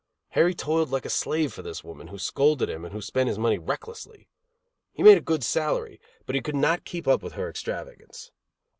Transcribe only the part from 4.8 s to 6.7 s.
He made a good salary, but he could